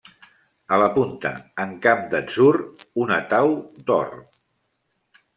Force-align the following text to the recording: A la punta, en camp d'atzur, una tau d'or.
A 0.75 0.77
la 0.83 0.85
punta, 0.93 1.31
en 1.65 1.75
camp 1.83 2.01
d'atzur, 2.13 2.53
una 3.03 3.19
tau 3.35 3.53
d'or. 3.91 4.09